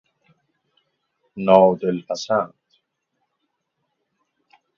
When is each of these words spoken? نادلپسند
نادلپسند 1.45 2.53